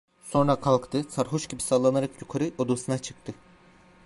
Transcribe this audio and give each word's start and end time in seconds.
Sonra 0.23 0.59
kalktı, 0.61 1.03
sarhoş 1.09 1.47
gibi 1.47 1.61
sallanarak 1.61 2.09
yukarıya, 2.21 2.51
odasına 2.57 2.97
çıktı. 2.97 3.33